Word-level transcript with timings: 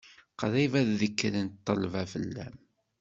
Qrib 0.39 0.73
ad 0.79 0.87
ddekren 0.89 1.47
ṭṭelba 1.55 2.03
fell-am. 2.11 2.55